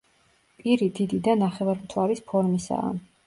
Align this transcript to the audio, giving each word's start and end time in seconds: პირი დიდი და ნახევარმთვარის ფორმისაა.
პირი 0.61 0.87
დიდი 0.99 1.19
და 1.27 1.35
ნახევარმთვარის 1.43 2.25
ფორმისაა. 2.31 2.91